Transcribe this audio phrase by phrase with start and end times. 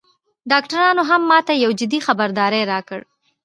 [0.51, 2.99] ډاکترانو هم ماته یو جدي خبرداری راکړ